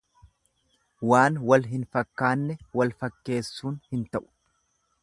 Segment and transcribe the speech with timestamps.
[1.11, 4.27] Waan wal hin fakkaanne wal fakkeessuun hin ta'u.